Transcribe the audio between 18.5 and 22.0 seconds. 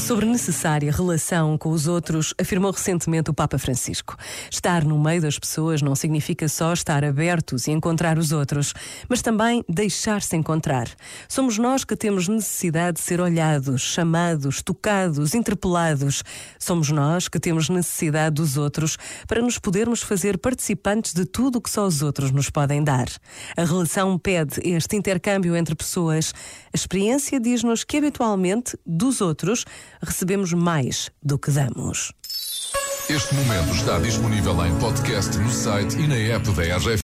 outros para nos podermos fazer participantes de tudo o que só